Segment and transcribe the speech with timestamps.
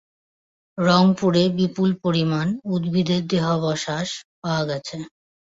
[0.77, 4.09] রংপুরে বিপুল পরিমাণ উদ্ভিদের দেহাবশেষ
[4.41, 4.97] পাওয়া গেছে।